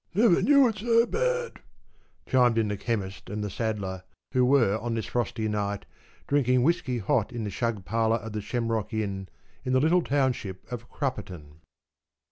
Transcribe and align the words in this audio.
‘Never 0.15 0.41
knew 0.41 0.67
it 0.67 0.79
so 0.79 1.05
bad,’ 1.05 1.59
chimed 2.27 2.57
in 2.57 2.69
the 2.69 2.75
Chemist 2.75 3.29
and 3.29 3.43
the 3.43 3.51
Saddler, 3.51 4.01
who 4.33 4.43
were 4.43 4.79
on 4.79 4.95
this 4.95 5.05
frosty 5.05 5.47
night 5.47 5.85
drinking 6.25 6.63
whisky 6.63 6.97
hot 6.97 7.31
in 7.31 7.43
the 7.43 7.51
shug 7.51 7.85
parlour 7.85 8.17
of 8.17 8.33
the 8.33 8.41
Shamrock 8.41 8.95
Inn 8.95 9.29
in 9.63 9.73
the 9.73 9.79
little 9.79 10.01
township 10.01 10.65
of 10.71 10.89
Crupperton. 10.89 11.59